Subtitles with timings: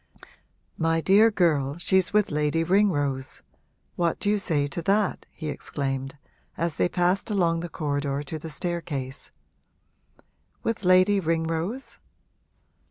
[0.79, 3.43] 'My dear girl, she's with Lady Ringrose
[3.95, 6.17] what do you say to that?' he exclaimed,
[6.57, 9.29] as they passed along the corridor to the staircase.
[10.63, 11.99] 'With Lady Ringrose?'